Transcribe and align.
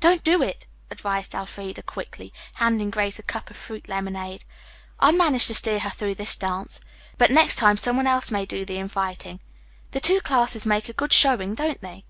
"Don't 0.00 0.24
do 0.24 0.42
it," 0.42 0.66
advised 0.90 1.32
Elfreda, 1.32 1.82
quickly, 1.84 2.32
handing 2.56 2.90
Grace 2.90 3.20
a 3.20 3.22
cup 3.22 3.50
of 3.50 3.56
fruit 3.56 3.88
lemonade. 3.88 4.44
"I'll 4.98 5.12
manage 5.12 5.46
to 5.46 5.54
steer 5.54 5.78
her 5.78 5.90
through 5.90 6.16
this 6.16 6.34
dance. 6.34 6.80
But 7.18 7.30
next 7.30 7.54
time 7.54 7.76
some 7.76 7.96
one 7.96 8.08
else 8.08 8.32
may 8.32 8.44
do 8.46 8.64
the 8.64 8.78
inviting. 8.78 9.38
The 9.92 10.00
two 10.00 10.20
classes 10.22 10.66
make 10.66 10.88
a 10.88 10.92
good 10.92 11.12
showing, 11.12 11.54
don't 11.54 11.80
they?" 11.82 12.04